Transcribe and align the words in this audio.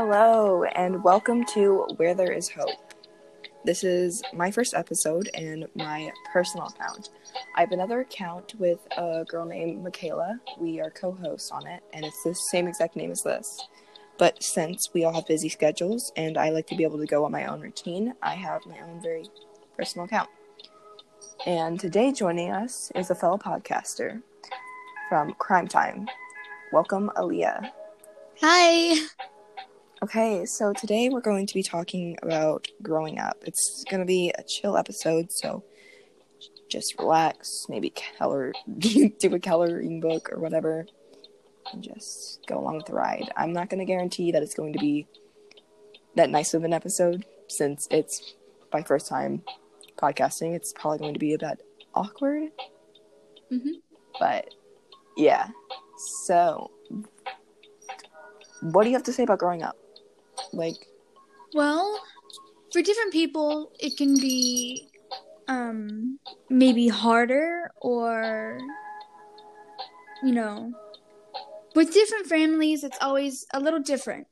Hello, 0.00 0.62
and 0.62 1.02
welcome 1.02 1.44
to 1.54 1.84
Where 1.96 2.14
There 2.14 2.30
Is 2.30 2.48
Hope. 2.48 2.94
This 3.64 3.82
is 3.82 4.22
my 4.32 4.48
first 4.48 4.72
episode 4.72 5.28
and 5.34 5.66
my 5.74 6.12
personal 6.32 6.68
account. 6.68 7.08
I 7.56 7.62
have 7.62 7.72
another 7.72 8.02
account 8.02 8.54
with 8.60 8.78
a 8.96 9.24
girl 9.28 9.44
named 9.44 9.82
Michaela. 9.82 10.38
We 10.56 10.80
are 10.80 10.90
co 10.90 11.10
hosts 11.10 11.50
on 11.50 11.66
it, 11.66 11.82
and 11.92 12.04
it's 12.04 12.22
the 12.22 12.32
same 12.32 12.68
exact 12.68 12.94
name 12.94 13.10
as 13.10 13.24
this. 13.24 13.66
But 14.18 14.40
since 14.40 14.88
we 14.94 15.02
all 15.02 15.14
have 15.14 15.26
busy 15.26 15.48
schedules 15.48 16.12
and 16.14 16.38
I 16.38 16.50
like 16.50 16.68
to 16.68 16.76
be 16.76 16.84
able 16.84 16.98
to 16.98 17.06
go 17.06 17.24
on 17.24 17.32
my 17.32 17.46
own 17.46 17.60
routine, 17.60 18.14
I 18.22 18.34
have 18.34 18.64
my 18.66 18.78
own 18.78 19.02
very 19.02 19.26
personal 19.76 20.04
account. 20.04 20.30
And 21.44 21.80
today 21.80 22.12
joining 22.12 22.52
us 22.52 22.92
is 22.94 23.10
a 23.10 23.16
fellow 23.16 23.36
podcaster 23.36 24.22
from 25.08 25.34
Crime 25.40 25.66
Time. 25.66 26.06
Welcome, 26.70 27.10
Aaliyah. 27.16 27.72
Hi. 28.40 29.08
Okay, 30.00 30.44
so 30.44 30.72
today 30.72 31.08
we're 31.08 31.20
going 31.20 31.44
to 31.46 31.54
be 31.54 31.62
talking 31.62 32.16
about 32.22 32.68
growing 32.82 33.18
up. 33.18 33.36
It's 33.44 33.84
going 33.90 33.98
to 33.98 34.06
be 34.06 34.32
a 34.38 34.44
chill 34.44 34.76
episode, 34.76 35.32
so 35.32 35.64
just 36.68 36.96
relax, 37.00 37.66
maybe 37.68 37.92
color, 38.16 38.52
do 38.78 39.10
a 39.34 39.40
coloring 39.40 40.00
book 40.00 40.30
or 40.30 40.38
whatever, 40.38 40.86
and 41.72 41.82
just 41.82 42.46
go 42.46 42.58
along 42.60 42.76
with 42.76 42.86
the 42.86 42.92
ride. 42.92 43.28
I'm 43.36 43.52
not 43.52 43.70
going 43.70 43.80
to 43.80 43.84
guarantee 43.84 44.30
that 44.30 44.42
it's 44.42 44.54
going 44.54 44.72
to 44.74 44.78
be 44.78 45.08
that 46.14 46.30
nice 46.30 46.54
of 46.54 46.62
an 46.62 46.72
episode 46.72 47.24
since 47.48 47.88
it's 47.90 48.34
my 48.72 48.84
first 48.84 49.08
time 49.08 49.42
podcasting. 49.96 50.54
It's 50.54 50.72
probably 50.72 50.98
going 50.98 51.14
to 51.14 51.20
be 51.20 51.34
a 51.34 51.38
bit 51.38 51.60
awkward. 51.94 52.52
Mhm. 53.50 53.80
But 54.20 54.54
yeah. 55.16 55.48
So, 56.22 56.70
what 58.60 58.84
do 58.84 58.90
you 58.90 58.94
have 58.94 59.04
to 59.04 59.12
say 59.12 59.24
about 59.24 59.40
growing 59.40 59.64
up? 59.64 59.76
Like, 60.52 60.76
Well, 61.54 62.00
for 62.72 62.82
different 62.82 63.12
people, 63.12 63.72
it 63.80 63.96
can 63.96 64.14
be 64.14 64.88
um 65.48 66.18
maybe 66.50 66.88
harder 66.88 67.70
or 67.80 68.58
you 70.22 70.32
know, 70.32 70.72
with 71.74 71.92
different 71.92 72.26
families, 72.26 72.82
it's 72.82 72.98
always 73.00 73.46
a 73.54 73.60
little 73.60 73.80
different. 73.80 74.26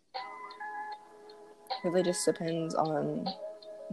really 1.85 2.03
just 2.03 2.25
depends 2.25 2.75
on 2.75 3.29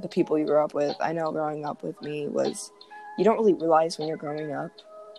the 0.02 0.08
people 0.08 0.40
you 0.40 0.46
grow 0.46 0.64
up 0.64 0.74
with. 0.74 0.96
I 1.00 1.14
know 1.14 1.32
growing 1.32 1.66
up 1.66 1.84
with 1.84 2.02
me 2.02 2.28
was 2.28 2.72
you 3.18 3.24
don't 3.24 3.38
really 3.38 3.54
realize 3.54 4.00
when 4.00 4.08
you're 4.08 4.18
growing 4.18 4.52
up. 4.54 4.72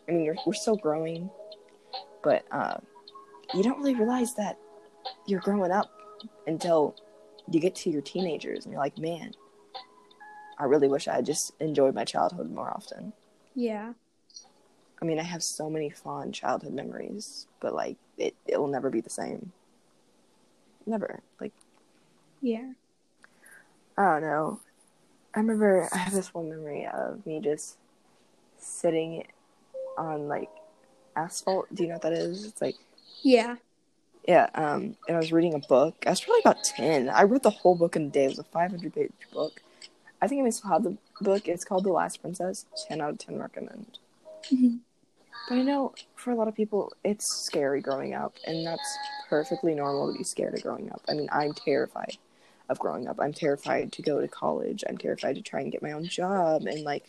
I 0.09 0.13
mean, 0.13 0.25
you're, 0.25 0.37
we're 0.47 0.53
still 0.53 0.77
growing, 0.77 1.31
but 2.23 2.45
uh, 2.51 2.79
you 3.55 3.63
don't 3.63 3.79
really 3.79 3.95
realize 3.95 4.35
that 4.35 4.59
you're 5.27 5.41
growing 5.41 5.71
up 5.71 5.91
until 6.47 6.95
you 7.51 7.61
get 7.61 7.75
to 7.77 7.91
your 7.91 8.03
teenagers 8.03 8.65
and 8.65 8.73
you're 8.73 8.83
like, 8.83 8.99
man, 8.99 9.33
I 10.59 10.65
really 10.65 10.89
wish 10.89 11.09
I 11.09 11.15
had 11.15 11.27
just 11.27 11.53
enjoyed 11.61 11.95
my 11.95 12.05
childhood 12.05 12.51
more 12.51 12.71
often. 12.71 13.13
Yeah. 13.55 13.93
I 15.03 15.05
mean, 15.05 15.19
I 15.19 15.25
have 15.25 15.43
so 15.43 15.69
many 15.69 15.91
fond 15.91 16.33
childhood 16.33 16.73
memories, 16.73 17.47
but 17.61 17.75
like 17.75 17.97
it, 18.17 18.35
it 18.47 18.59
will 18.59 18.69
never 18.69 18.91
be 18.91 19.01
the 19.01 19.11
same. 19.11 19.53
Never. 20.87 21.21
Like 21.41 21.53
Yeah. 22.41 22.73
I 23.97 24.05
don't 24.05 24.23
know. 24.23 24.61
I 25.35 25.41
remember 25.41 25.89
I 25.93 25.97
have 25.99 26.13
this 26.13 26.33
one 26.33 26.49
memory 26.49 26.87
of 26.87 27.25
me 27.27 27.41
just 27.41 27.77
sitting 28.57 29.27
on 29.99 30.29
like 30.29 30.51
asphalt. 31.17 31.73
Do 31.75 31.83
you 31.83 31.89
know 31.89 31.97
what 31.97 32.03
that 32.03 32.13
is? 32.13 32.45
It's 32.47 32.63
like 32.63 32.77
Yeah. 33.23 33.57
Yeah. 34.27 34.49
Um, 34.55 34.97
and 35.09 35.17
I 35.17 35.21
was 35.21 35.33
reading 35.33 35.55
a 35.55 35.59
book. 35.59 35.95
I 36.07 36.11
was 36.11 36.21
probably 36.21 36.41
about 36.41 36.65
ten. 36.65 37.09
I 37.09 37.23
read 37.23 37.43
the 37.43 37.51
whole 37.51 37.75
book 37.77 37.97
in 37.97 38.07
a 38.07 38.09
day. 38.11 38.25
It 38.25 38.29
was 38.29 38.39
a 38.39 38.45
five 38.45 38.71
hundred 38.71 38.95
page 38.95 39.13
book. 39.33 39.63
I 40.23 40.29
think 40.29 40.47
I 40.47 40.51
still 40.51 40.71
have 40.71 40.85
the 40.85 40.97
book. 41.21 41.49
It's 41.49 41.65
called 41.65 41.85
The 41.85 41.93
Last 41.93 42.21
Princess. 42.21 42.67
Ten 42.89 43.01
out 43.01 43.11
of 43.11 43.19
ten 43.19 43.39
recommend. 43.39 43.99
Mhm. 44.51 44.81
But 45.49 45.59
I 45.59 45.63
know 45.63 45.95
for 46.17 46.31
a 46.31 46.35
lot 46.35 46.49
of 46.49 46.55
people, 46.55 46.93
it's 47.05 47.27
scary 47.45 47.81
growing 47.83 48.15
up, 48.15 48.35
and 48.47 48.67
that's 48.67 48.99
perfectly 49.29 49.75
normal 49.75 50.11
to 50.11 50.17
be 50.17 50.25
scared 50.25 50.55
of 50.55 50.63
growing 50.63 50.91
up. 50.91 51.03
I 51.09 51.13
mean, 51.15 51.29
I'm 51.31 51.53
terrified 51.53 52.17
of 52.71 52.79
growing 52.79 53.09
up. 53.09 53.21
I'm 53.21 53.33
terrified 53.35 53.93
to 53.93 54.03
go 54.03 54.21
to 54.23 54.29
college. 54.29 54.85
I'm 54.89 54.97
terrified 54.97 55.35
to 55.37 55.43
try 55.43 55.61
and 55.61 55.71
get 55.71 55.83
my 55.83 55.93
own 55.93 56.05
job 56.05 56.63
and 56.63 56.83
like 56.83 57.05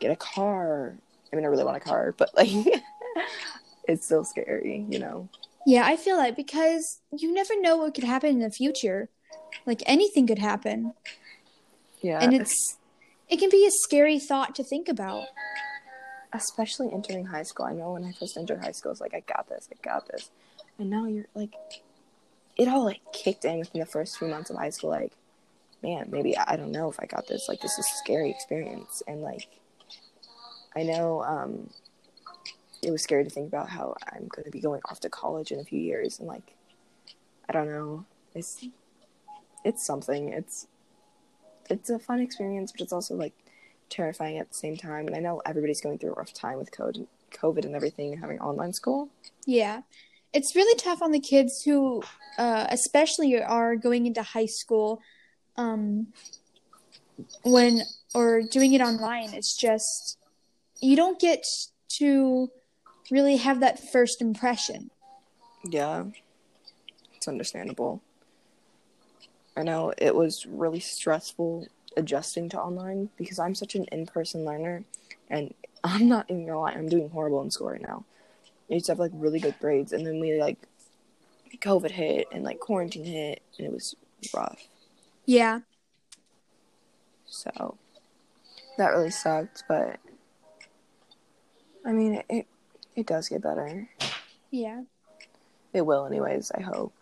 get 0.00 0.10
a 0.10 0.16
car. 0.16 0.94
I 1.30 1.36
mean, 1.36 1.44
I 1.44 1.48
really 1.48 1.64
want 1.64 1.76
a 1.76 1.80
car, 1.80 2.14
but 2.16 2.34
like, 2.34 2.48
it's 3.88 4.06
still 4.06 4.24
scary, 4.24 4.86
you 4.88 4.98
know? 4.98 5.28
Yeah, 5.66 5.84
I 5.86 5.96
feel 5.96 6.16
that 6.16 6.36
because 6.36 7.00
you 7.12 7.32
never 7.32 7.60
know 7.60 7.76
what 7.76 7.94
could 7.94 8.04
happen 8.04 8.30
in 8.30 8.38
the 8.40 8.50
future. 8.50 9.08
Like 9.66 9.82
anything 9.86 10.26
could 10.26 10.38
happen. 10.38 10.94
Yeah. 12.00 12.18
and 12.20 12.34
it's 12.34 12.76
it 13.28 13.38
can 13.38 13.48
be 13.50 13.64
a 13.66 13.70
scary 13.70 14.18
thought 14.18 14.54
to 14.56 14.64
think 14.64 14.88
about. 14.88 15.24
especially 16.32 16.90
entering 16.92 17.26
high 17.26 17.42
school. 17.42 17.66
I 17.66 17.72
know 17.74 17.92
when 17.92 18.04
I 18.04 18.12
first 18.12 18.36
entered 18.36 18.64
high 18.64 18.72
school, 18.72 18.90
I 18.90 18.94
was 18.94 19.00
like, 19.00 19.14
I 19.14 19.20
got 19.20 19.48
this, 19.48 19.68
I 19.70 19.76
got 19.82 20.08
this. 20.08 20.30
And 20.78 20.88
now 20.90 21.06
you're 21.06 21.26
like, 21.34 21.52
it 22.56 22.68
all 22.68 22.84
like 22.84 23.00
kicked 23.12 23.44
in 23.44 23.58
within 23.58 23.80
the 23.80 23.86
first 23.86 24.18
few 24.18 24.28
months 24.28 24.50
of 24.50 24.56
high 24.56 24.70
school. 24.70 24.90
Like, 24.90 25.12
man, 25.82 26.08
maybe 26.10 26.36
I 26.36 26.56
don't 26.56 26.72
know 26.72 26.90
if 26.90 26.98
I 26.98 27.06
got 27.06 27.28
this. 27.28 27.48
Like, 27.48 27.60
this 27.60 27.72
is 27.72 27.84
a 27.84 27.96
scary 27.98 28.30
experience. 28.30 29.02
And 29.06 29.20
like, 29.22 29.46
I 30.74 30.82
know 30.84 31.22
um, 31.22 31.70
it 32.82 32.90
was 32.90 33.02
scary 33.02 33.24
to 33.24 33.30
think 33.30 33.48
about 33.48 33.68
how 33.68 33.94
I'm 34.12 34.28
going 34.28 34.44
to 34.44 34.50
be 34.50 34.60
going 34.60 34.80
off 34.90 35.00
to 35.00 35.08
college 35.08 35.52
in 35.52 35.60
a 35.60 35.64
few 35.64 35.80
years. 35.80 36.18
And 36.18 36.26
like, 36.26 36.54
I 37.48 37.52
don't 37.52 37.68
know. 37.68 38.04
It's 38.34 38.64
it's 39.64 39.86
something. 39.86 40.30
It's 40.30 40.66
it's 41.70 41.90
a 41.90 41.98
fun 41.98 42.20
experience, 42.20 42.72
but 42.72 42.80
it's 42.80 42.92
also 42.92 43.14
like 43.14 43.34
terrifying 43.88 44.38
at 44.38 44.48
the 44.48 44.54
same 44.54 44.76
time. 44.76 45.06
And 45.06 45.14
I 45.14 45.20
know 45.20 45.40
everybody's 45.46 45.80
going 45.80 45.98
through 45.98 46.12
a 46.12 46.14
rough 46.14 46.34
time 46.34 46.58
with 46.58 46.72
COVID, 46.72 47.06
COVID 47.32 47.64
and 47.64 47.76
everything, 47.76 48.12
and 48.12 48.20
having 48.20 48.40
online 48.40 48.72
school. 48.72 49.10
Yeah. 49.46 49.82
It's 50.32 50.56
really 50.56 50.76
tough 50.78 51.02
on 51.02 51.12
the 51.12 51.20
kids 51.20 51.62
who 51.62 52.02
uh, 52.38 52.66
especially 52.70 53.40
are 53.40 53.76
going 53.76 54.06
into 54.06 54.22
high 54.22 54.46
school 54.46 55.00
um, 55.56 56.08
when 57.42 57.82
or 58.14 58.42
doing 58.42 58.72
it 58.72 58.80
online. 58.80 59.34
It's 59.34 59.54
just 59.54 60.18
you 60.80 60.96
don't 60.96 61.20
get 61.20 61.44
to 61.98 62.50
really 63.10 63.36
have 63.36 63.60
that 63.60 63.78
first 63.78 64.20
impression. 64.20 64.90
Yeah, 65.64 66.04
it's 67.16 67.28
understandable. 67.28 68.02
I 69.56 69.62
know 69.62 69.92
it 69.98 70.14
was 70.14 70.46
really 70.46 70.80
stressful 70.80 71.66
adjusting 71.96 72.48
to 72.50 72.60
online 72.60 73.10
because 73.16 73.38
I'm 73.38 73.54
such 73.54 73.74
an 73.74 73.84
in 73.92 74.06
person 74.06 74.44
learner, 74.44 74.84
and 75.28 75.54
I'm 75.84 76.08
not 76.08 76.26
even 76.30 76.46
gonna 76.46 76.60
lie, 76.60 76.72
I'm 76.72 76.88
doing 76.88 77.10
horrible 77.10 77.42
in 77.42 77.50
school 77.50 77.70
right 77.70 77.82
now. 77.82 78.04
I 78.70 78.74
used 78.74 78.86
to 78.86 78.92
have 78.92 78.98
like 78.98 79.12
really 79.14 79.40
good 79.40 79.56
grades, 79.60 79.92
and 79.92 80.06
then 80.06 80.20
we 80.20 80.40
like 80.40 80.58
COVID 81.58 81.90
hit 81.90 82.28
and 82.32 82.42
like 82.44 82.60
quarantine 82.60 83.04
hit, 83.04 83.42
and 83.58 83.66
it 83.66 83.72
was 83.72 83.94
rough. 84.34 84.66
Yeah. 85.26 85.60
So 87.26 87.76
that 88.78 88.88
really 88.88 89.10
sucked, 89.10 89.64
but 89.68 89.98
I 91.84 91.92
mean, 91.92 92.22
it 92.28 92.46
it, 92.96 93.06
does 93.06 93.28
get 93.28 93.42
better. 93.42 93.88
Yeah. 94.50 94.82
It 95.72 95.86
will, 95.86 96.06
anyways. 96.06 96.50
I 96.52 96.60
hope. 96.60 96.94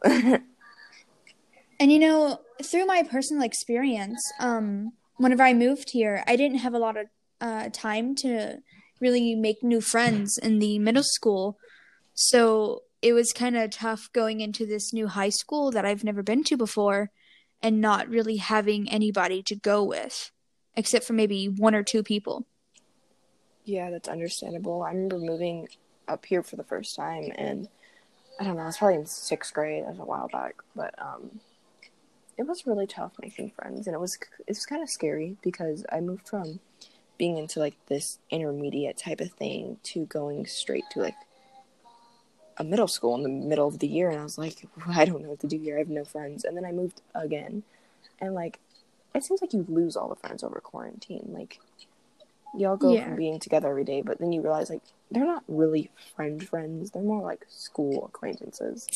And 1.81 1.91
you 1.91 1.99
know, 1.99 2.41
through 2.62 2.84
my 2.84 3.03
personal 3.11 3.43
experience, 3.43 4.23
um, 4.39 4.93
whenever 5.17 5.43
I 5.43 5.55
moved 5.55 5.91
here, 5.93 6.23
I 6.27 6.37
didn't 6.37 6.59
have 6.59 6.75
a 6.75 6.78
lot 6.78 6.99
of 6.99 7.06
uh, 7.41 7.71
time 7.73 8.15
to 8.17 8.59
really 9.01 9.34
make 9.34 9.62
new 9.62 9.81
friends 9.81 10.37
in 10.37 10.59
the 10.59 10.78
middle 10.78 11.03
school. 11.03 11.56
So 12.12 12.83
it 13.01 13.15
was 13.15 13.33
kind 13.33 13.57
of 13.57 13.71
tough 13.71 14.11
going 14.12 14.43
into 14.43 14.67
this 14.67 14.92
new 14.92 15.09
high 15.09 15.31
school 15.31 15.71
that 15.71 15.87
I've 15.87 16.04
never 16.04 16.22
been 16.22 16.45
to 16.45 16.57
before 16.59 17.10
and 17.63 17.81
not 17.81 18.10
really 18.10 18.37
having 18.37 18.91
anybody 18.91 19.42
to 19.45 19.57
go 19.57 19.83
with, 19.83 20.31
except 20.77 21.07
for 21.07 21.15
maybe 21.15 21.47
one 21.47 21.75
or 21.75 21.83
two 21.83 22.03
people. 22.03 22.47
Yeah, 23.65 23.91
that's 23.91 24.09
understandable. 24.09 24.83
I 24.83 24.91
remember 24.91 25.18
moving 25.18 25.68
up 26.09 26.27
here 26.27 26.42
for 26.42 26.57
the 26.57 26.65
first 26.65 26.97
time, 26.97 27.30
and 27.36 27.68
I 28.39 28.45
don't 28.45 28.57
know, 28.57 28.62
I 28.62 28.66
was 28.66 28.78
probably 28.78 28.97
in 28.97 29.07
sixth 29.07 29.53
grade. 29.54 29.84
That 29.84 29.91
was 29.91 29.98
a 29.98 30.04
while 30.04 30.28
back, 30.28 30.57
but 30.74 30.95
um, 31.01 31.41
it 32.36 32.47
was 32.47 32.66
really 32.66 32.86
tough 32.86 33.12
making 33.21 33.51
friends, 33.51 33.86
and 33.86 33.95
it 33.95 34.01
was 34.01 34.18
it 34.41 34.48
was 34.48 34.66
kind 34.66 34.83
of 34.83 34.91
scary 34.91 35.36
because 35.42 35.84
I 35.92 36.01
moved 36.01 36.28
from 36.28 36.60
being 37.18 37.36
into 37.36 37.60
like 37.60 37.77
this 37.86 38.18
intermediate 38.30 38.97
type 38.97 39.21
of 39.21 39.30
thing 39.33 39.77
to 39.83 40.06
going 40.06 40.47
straight 40.47 40.84
to 40.92 41.01
like 41.01 41.16
a 42.56 42.65
middle 42.65 42.89
school 42.89 43.15
in 43.15 43.22
the 43.22 43.28
middle 43.28 43.68
of 43.68 43.78
the 43.78 43.86
year, 43.86 44.09
and 44.10 44.18
I 44.18 44.22
was 44.22 44.39
like, 44.39 44.66
I 44.89 45.04
don't 45.04 45.22
know 45.22 45.30
what 45.30 45.41
to 45.41 45.47
do 45.47 45.59
here. 45.59 45.77
I 45.77 45.80
have 45.80 45.89
no 45.89 46.04
friends, 46.04 46.45
and 46.45 46.56
then 46.56 46.65
I 46.65 46.72
moved 46.72 47.03
again, 47.15 47.63
and 48.21 48.34
like, 48.34 48.59
it 49.15 49.22
seems 49.22 49.42
like 49.42 49.53
you 49.53 49.66
lose 49.68 49.97
all 49.97 50.09
the 50.09 50.16
friends 50.16 50.42
over 50.42 50.60
quarantine, 50.60 51.28
like 51.33 51.60
y'all 52.57 52.77
go 52.77 52.93
Yeah. 52.95 53.05
from 53.05 53.17
being 53.17 53.39
together 53.39 53.69
every 53.69 53.85
day, 53.85 54.03
but 54.03 54.19
then 54.19 54.33
you 54.33 54.41
realize 54.43 54.71
like 54.71 54.83
they're 55.11 55.25
not 55.25 55.45
really 55.49 55.91
friend 56.17 56.47
friends. 56.47 56.91
They're 56.91 57.03
more 57.03 57.23
like 57.23 57.45
school 57.49 58.07
acquaintances. 58.07 58.87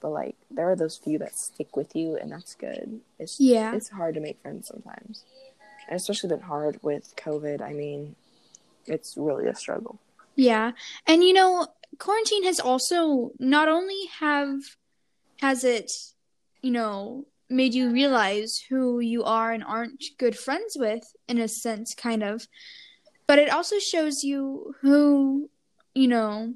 but 0.00 0.10
like 0.10 0.36
there 0.48 0.70
are 0.70 0.76
those 0.76 0.96
few 0.96 1.18
that 1.18 1.36
stick 1.36 1.76
with 1.76 1.96
you, 1.96 2.16
and 2.16 2.30
that's 2.30 2.54
good. 2.54 3.00
It's 3.18 3.40
Yeah. 3.40 3.74
it's 3.74 3.88
hard 3.88 4.14
to 4.14 4.20
make 4.20 4.40
friends 4.40 4.68
sometimes, 4.68 5.24
and 5.88 5.96
especially 5.96 6.28
been 6.28 6.40
hard 6.42 6.80
with 6.84 7.16
COVID. 7.16 7.60
I 7.60 7.72
mean, 7.72 8.14
it's 8.86 9.16
really 9.16 9.46
a 9.48 9.54
struggle. 9.56 9.98
Yeah. 10.36 10.72
And 11.04 11.24
you 11.24 11.32
know, 11.32 11.66
quarantine 11.98 12.44
has 12.44 12.60
also 12.60 13.32
not 13.40 13.66
only 13.68 14.06
have 14.20 14.60
has 15.40 15.64
it, 15.64 15.90
you 16.62 16.70
know, 16.70 17.26
made 17.48 17.74
you 17.74 17.90
realize 17.90 18.62
who 18.68 19.00
you 19.00 19.24
are 19.24 19.52
and 19.52 19.64
aren't 19.64 20.04
good 20.18 20.38
friends 20.38 20.76
with 20.78 21.14
in 21.28 21.38
a 21.38 21.48
sense 21.48 21.94
kind 21.94 22.22
of, 22.22 22.46
but 23.26 23.38
it 23.38 23.50
also 23.50 23.78
shows 23.78 24.22
you 24.22 24.74
who, 24.80 25.50
you 25.94 26.08
know, 26.08 26.54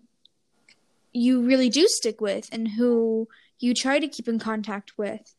you 1.13 1.43
really 1.43 1.69
do 1.69 1.87
stick 1.89 2.21
with 2.21 2.49
and 2.53 2.69
who 2.69 3.29
you 3.59 3.75
try 3.75 3.99
to 3.99 4.09
keep 4.09 4.29
in 4.29 4.39
contact 4.39 4.97
with. 4.97 5.35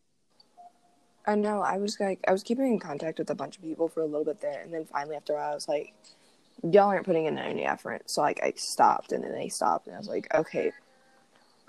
I 1.26 1.36
know. 1.36 1.62
I 1.62 1.78
was 1.78 2.00
like, 2.00 2.20
I 2.28 2.32
was 2.32 2.44
keeping 2.44 2.68
in 2.68 2.80
contact 2.80 3.18
with 3.20 3.30
a 3.30 3.36
bunch 3.36 3.58
of 3.58 3.64
people 3.64 3.88
for 3.88 4.02
a 4.02 4.06
little 4.06 4.26
bit 4.26 4.42
there, 4.42 4.62
and 4.62 4.74
then 4.74 4.86
finally 4.86 5.16
after 5.16 5.34
a 5.34 5.36
while, 5.38 5.52
I 5.52 5.56
was 5.56 5.68
like, 5.68 5.94
y'all 6.64 6.90
aren't 6.90 7.06
putting 7.06 7.26
in 7.26 7.38
any 7.38 7.64
effort. 7.64 8.10
So 8.10 8.22
like, 8.22 8.42
I 8.44 8.54
stopped, 8.58 9.12
and 9.14 9.24
then 9.24 9.32
they 9.32 9.50
stopped, 9.50 9.88
and 9.88 9.96
I 9.96 10.00
was 10.00 10.10
like, 10.10 10.34
okay, 10.34 10.72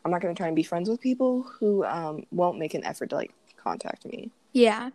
I'm 0.04 0.10
not 0.10 0.20
gonna 0.20 0.34
try 0.34 0.48
and 0.48 0.56
be 0.56 0.64
friends 0.64 0.88
with 0.88 1.00
people 1.00 1.42
who 1.42 1.84
um 1.84 2.24
won't 2.30 2.58
make 2.58 2.74
an 2.74 2.84
effort 2.84 3.10
to 3.10 3.16
like 3.16 3.32
contact 3.64 4.04
me. 4.04 4.30
Yeah. 4.52 4.90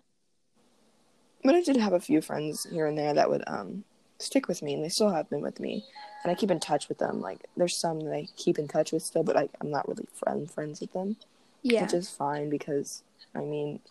But 1.43 1.55
I 1.55 1.61
did 1.61 1.77
have 1.77 1.93
a 1.93 1.99
few 1.99 2.21
friends 2.21 2.67
here 2.71 2.85
and 2.85 2.97
there 2.97 3.13
that 3.13 3.29
would 3.29 3.43
um 3.47 3.83
stick 4.19 4.47
with 4.47 4.61
me, 4.61 4.73
and 4.73 4.83
they 4.83 4.89
still 4.89 5.09
have 5.11 5.29
been 5.29 5.41
with 5.41 5.59
me, 5.59 5.85
and 6.23 6.31
I 6.31 6.35
keep 6.35 6.51
in 6.51 6.59
touch 6.59 6.89
with 6.89 6.97
them. 6.97 7.21
Like, 7.21 7.47
there's 7.55 7.75
some 7.75 8.01
that 8.01 8.13
I 8.13 8.27
keep 8.35 8.59
in 8.59 8.67
touch 8.67 8.91
with 8.91 9.03
still, 9.03 9.23
but 9.23 9.35
like, 9.35 9.51
I'm 9.61 9.71
not 9.71 9.87
really 9.87 10.07
friend 10.13 10.49
friends 10.49 10.81
with 10.81 10.93
them. 10.93 11.17
Yeah. 11.61 11.83
which 11.83 11.93
is 11.93 12.09
fine 12.09 12.49
because 12.49 13.03
I 13.35 13.39
mean, 13.39 13.81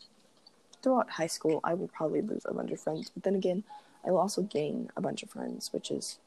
throughout 0.82 1.10
high 1.10 1.26
school, 1.26 1.60
I 1.64 1.74
will 1.74 1.88
probably 1.88 2.22
lose 2.22 2.44
a 2.46 2.54
bunch 2.54 2.70
of 2.70 2.80
friends, 2.80 3.10
but 3.12 3.22
then 3.22 3.34
again, 3.34 3.64
I 4.06 4.10
will 4.10 4.18
also 4.18 4.42
gain 4.42 4.90
a 4.96 5.00
bunch 5.00 5.22
of 5.22 5.30
friends, 5.30 5.72
which 5.72 5.90
is 5.90 6.18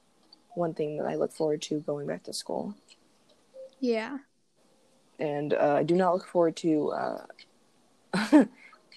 one 0.54 0.74
thing 0.74 0.98
that 0.98 1.08
I 1.08 1.16
look 1.16 1.32
forward 1.32 1.62
to 1.64 1.80
going 1.80 2.08
back 2.08 2.24
to 2.24 2.34
school. 2.34 2.76
Yeah. 3.80 4.20
And 5.20 5.54
uh, 5.54 5.76
I 5.80 5.84
do 5.84 5.96
not 5.96 6.14
look 6.14 6.28
forward 6.28 6.56
to 6.58 6.92
uh, 6.92 7.26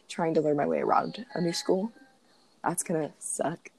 trying 0.08 0.34
to 0.34 0.40
learn 0.40 0.56
my 0.56 0.66
way 0.66 0.78
around 0.80 1.24
a 1.34 1.40
new 1.40 1.52
school. 1.52 1.92
That's 2.62 2.82
gonna 2.82 3.12
suck. 3.18 3.70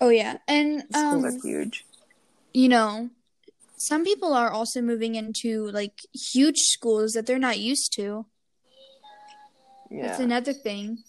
Oh 0.00 0.08
yeah. 0.10 0.38
And 0.48 0.82
Schools 0.90 1.24
um 1.24 1.24
are 1.24 1.38
huge. 1.42 1.84
you 2.52 2.68
know, 2.68 3.10
some 3.78 4.04
people 4.04 4.32
are 4.34 4.50
also 4.50 4.80
moving 4.80 5.14
into 5.14 5.66
like 5.70 6.00
huge 6.32 6.58
schools 6.58 7.12
that 7.12 7.26
they're 7.26 7.38
not 7.38 7.58
used 7.58 7.92
to. 7.96 8.26
That's 9.90 10.18
Yeah. 10.18 10.24
another 10.24 10.52
thing. 10.52 11.04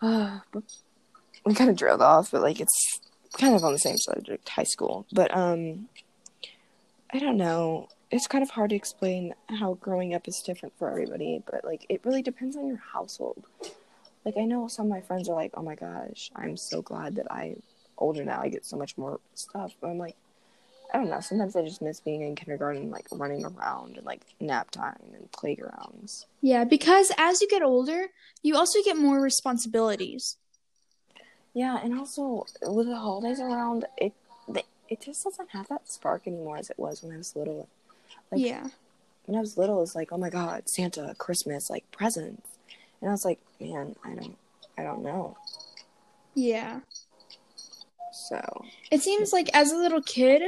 we 0.02 1.54
kind 1.54 1.70
of 1.70 1.76
drilled 1.76 2.02
off, 2.02 2.30
but 2.30 2.42
like 2.42 2.60
it's 2.60 3.00
kind 3.38 3.54
of 3.54 3.64
on 3.64 3.72
the 3.72 3.78
same 3.78 3.96
subject, 3.98 4.48
high 4.48 4.64
school. 4.64 5.06
But 5.12 5.34
um, 5.36 5.88
I 7.12 7.18
don't 7.18 7.36
know. 7.36 7.88
It's 8.12 8.26
kind 8.26 8.42
of 8.42 8.50
hard 8.50 8.70
to 8.70 8.76
explain 8.76 9.34
how 9.48 9.74
growing 9.74 10.12
up 10.14 10.28
is 10.28 10.42
different 10.42 10.76
for 10.76 10.90
everybody, 10.90 11.42
but 11.50 11.64
like 11.64 11.86
it 11.88 12.02
really 12.04 12.20
depends 12.20 12.56
on 12.58 12.68
your 12.68 12.76
household. 12.76 13.42
Like 14.26 14.36
I 14.36 14.44
know 14.44 14.68
some 14.68 14.86
of 14.86 14.90
my 14.90 15.00
friends 15.00 15.30
are 15.30 15.34
like, 15.34 15.52
"Oh 15.54 15.62
my 15.62 15.74
gosh, 15.74 16.30
I'm 16.36 16.58
so 16.58 16.82
glad 16.82 17.16
that 17.16 17.32
I'm 17.32 17.62
older 17.96 18.22
now. 18.22 18.40
I 18.42 18.50
get 18.50 18.66
so 18.66 18.76
much 18.76 18.98
more 18.98 19.18
stuff." 19.34 19.72
But 19.80 19.88
I'm 19.88 19.98
like, 19.98 20.16
I 20.92 20.98
don't 20.98 21.08
know. 21.08 21.20
Sometimes 21.20 21.56
I 21.56 21.62
just 21.64 21.80
miss 21.80 22.00
being 22.00 22.20
in 22.20 22.36
kindergarten, 22.36 22.90
like 22.90 23.06
running 23.10 23.46
around 23.46 23.96
and 23.96 24.04
like 24.04 24.20
nap 24.40 24.70
time 24.70 25.00
and 25.14 25.32
playgrounds. 25.32 26.26
Yeah, 26.42 26.64
because 26.64 27.12
as 27.16 27.40
you 27.40 27.48
get 27.48 27.62
older, 27.62 28.08
you 28.42 28.56
also 28.56 28.80
get 28.84 28.98
more 28.98 29.20
responsibilities. 29.20 30.36
Yeah, 31.54 31.78
and 31.82 31.98
also 31.98 32.44
with 32.60 32.88
the 32.88 32.96
holidays 32.96 33.40
around, 33.40 33.86
it 33.96 34.12
it 34.92 35.00
just 35.00 35.24
doesn't 35.24 35.48
have 35.52 35.68
that 35.68 35.88
spark 35.88 36.26
anymore 36.26 36.58
as 36.58 36.68
it 36.68 36.78
was 36.78 37.02
when 37.02 37.14
I 37.14 37.16
was 37.16 37.34
little. 37.34 37.70
Like 38.32 38.40
yeah. 38.40 38.66
when 39.26 39.36
I 39.36 39.40
was 39.40 39.56
little, 39.58 39.76
it 39.76 39.80
was 39.80 39.94
like, 39.94 40.10
oh 40.10 40.16
my 40.18 40.30
god, 40.30 40.68
Santa, 40.68 41.14
Christmas, 41.18 41.68
like 41.70 41.84
presents, 41.92 42.48
and 43.00 43.08
I 43.10 43.12
was 43.12 43.24
like, 43.24 43.38
man, 43.60 43.94
I 44.04 44.14
don't, 44.14 44.36
I 44.78 44.82
don't 44.82 45.02
know. 45.04 45.36
Yeah. 46.34 46.80
So 48.12 48.64
It 48.90 49.02
seems 49.02 49.32
like 49.32 49.50
as 49.54 49.70
a 49.72 49.76
little 49.76 50.02
kid, 50.02 50.42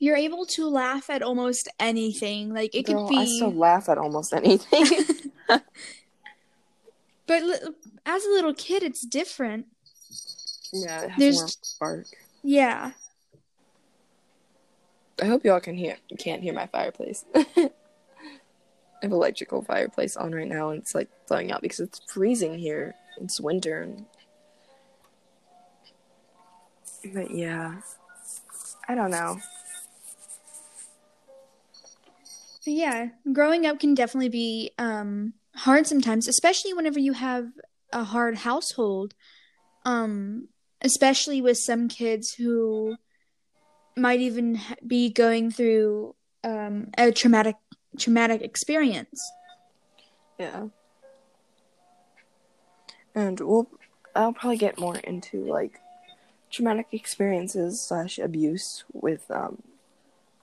you're 0.00 0.16
able 0.16 0.46
to 0.46 0.68
laugh 0.68 1.10
at 1.10 1.22
almost 1.22 1.68
anything. 1.80 2.52
Like 2.52 2.74
it 2.74 2.86
girl, 2.86 3.06
could 3.08 3.14
be 3.14 3.18
I 3.20 3.24
still 3.24 3.52
laugh 3.54 3.88
at 3.88 3.98
almost 3.98 4.32
anything. 4.32 4.84
But 7.26 7.42
li- 7.42 7.74
as 8.06 8.24
a 8.24 8.28
little 8.30 8.54
kid, 8.54 8.82
it's 8.82 9.04
different. 9.04 9.66
yeah, 10.72 11.02
it 11.02 11.10
has 11.10 11.18
There's- 11.18 11.36
more 11.38 11.48
spark. 11.48 12.06
Yeah. 12.42 12.92
I 15.20 15.26
hope 15.26 15.44
y'all 15.44 15.60
can 15.60 15.76
hear 15.76 15.96
can't 16.18 16.42
hear 16.42 16.52
my 16.52 16.66
fireplace. 16.66 17.24
I 17.34 17.70
have 19.02 19.12
electrical 19.12 19.62
fireplace 19.62 20.16
on 20.16 20.34
right 20.34 20.48
now, 20.48 20.70
and 20.70 20.80
it's 20.82 20.94
like 20.94 21.08
blowing 21.28 21.52
out 21.52 21.62
because 21.62 21.80
it's 21.80 22.00
freezing 22.06 22.58
here. 22.58 22.94
It's 23.20 23.40
winter. 23.40 23.82
And... 23.82 24.06
But 27.14 27.30
yeah, 27.30 27.80
I 28.88 28.94
don't 28.94 29.10
know. 29.10 29.38
Yeah, 32.66 33.08
growing 33.32 33.66
up 33.66 33.80
can 33.80 33.94
definitely 33.94 34.28
be 34.28 34.72
um 34.78 35.34
hard 35.54 35.86
sometimes, 35.86 36.28
especially 36.28 36.74
whenever 36.74 36.98
you 36.98 37.12
have 37.12 37.46
a 37.92 38.04
hard 38.04 38.36
household. 38.36 39.14
Um 39.84 40.48
especially 40.80 41.40
with 41.40 41.58
some 41.58 41.88
kids 41.88 42.34
who 42.34 42.96
might 44.00 44.20
even 44.20 44.60
be 44.86 45.10
going 45.10 45.50
through 45.50 46.14
um 46.44 46.88
a 46.96 47.12
traumatic 47.12 47.56
traumatic 47.98 48.42
experience. 48.42 49.20
Yeah. 50.38 50.68
And 53.14 53.40
we'll 53.40 53.68
I'll 54.14 54.32
probably 54.32 54.56
get 54.56 54.78
more 54.78 54.96
into 54.96 55.44
like 55.44 55.80
traumatic 56.50 56.86
experiences 56.92 57.80
slash 57.80 58.18
abuse 58.18 58.84
with 58.92 59.30
um 59.30 59.62